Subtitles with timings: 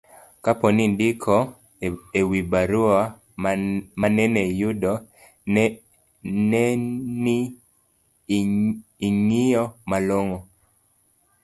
[0.43, 1.35] kapo ni indiko
[2.19, 2.99] e wi barua
[4.01, 4.93] manene iyudo,
[5.53, 5.63] ne
[7.33, 7.37] ni
[9.07, 10.39] ing'iyo malong'o